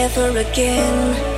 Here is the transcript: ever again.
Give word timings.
ever 0.00 0.38
again. 0.38 1.29